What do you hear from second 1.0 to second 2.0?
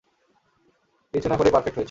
কিছু না করেই পার্ফেক্ট হয়েছেন।